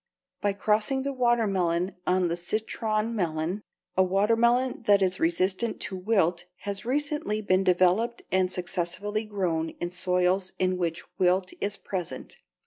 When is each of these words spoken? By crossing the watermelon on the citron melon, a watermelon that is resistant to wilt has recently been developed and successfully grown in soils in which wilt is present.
By 0.41 0.53
crossing 0.53 1.03
the 1.03 1.13
watermelon 1.13 1.95
on 2.07 2.27
the 2.27 2.35
citron 2.35 3.15
melon, 3.15 3.61
a 3.95 4.01
watermelon 4.03 4.81
that 4.87 4.99
is 5.03 5.19
resistant 5.19 5.79
to 5.81 5.95
wilt 5.95 6.45
has 6.61 6.85
recently 6.85 7.39
been 7.39 7.63
developed 7.63 8.23
and 8.31 8.51
successfully 8.51 9.25
grown 9.25 9.69
in 9.79 9.91
soils 9.91 10.53
in 10.57 10.77
which 10.79 11.03
wilt 11.19 11.53
is 11.61 11.77
present. 11.77 12.37